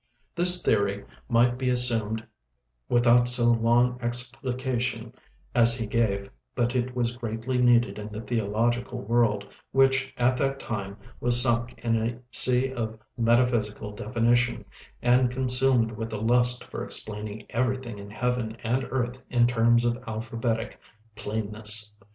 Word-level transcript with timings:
This 0.33 0.63
theory 0.65 1.05
might 1.29 1.59
be 1.59 1.69
assumed 1.69 2.25
without 2.89 3.27
so 3.27 3.51
long 3.51 3.99
explication 4.01 5.13
as 5.53 5.77
he 5.77 5.85
gave, 5.85 6.27
but 6.55 6.75
it 6.75 6.95
was 6.95 7.15
greatly 7.15 7.59
needed 7.59 7.99
in 7.99 8.11
the 8.11 8.19
theological 8.19 8.99
world, 9.03 9.45
which 9.71 10.11
at 10.17 10.37
that 10.37 10.59
time 10.59 10.97
was 11.19 11.39
sunk 11.39 11.77
in 11.83 11.97
a 12.01 12.17
sea 12.31 12.73
of 12.73 12.97
metaphysical 13.15 13.91
definition, 13.91 14.65
and 15.03 15.29
consumed 15.29 15.91
with 15.91 16.11
a 16.13 16.17
lust 16.19 16.63
for 16.63 16.83
explaining 16.83 17.45
everything 17.51 17.99
in 17.99 18.09
heaven 18.09 18.55
and 18.63 18.87
earth 18.89 19.21
in 19.29 19.45
terms 19.45 19.85
of 19.85 20.03
alphabetic 20.07 20.79
plainness. 21.15 21.91